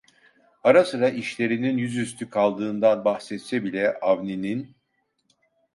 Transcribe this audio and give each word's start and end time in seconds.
Ara 0.63 0.85
sıra 0.85 1.09
işlerinin 1.09 1.77
yüzüstü 1.77 2.29
kaldığından 2.29 3.05
bahsetse 3.05 3.63
bile, 3.63 3.99
Avni'nin: 3.99 4.75